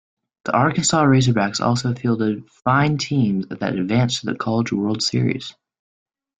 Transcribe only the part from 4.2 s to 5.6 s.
to the College World Series.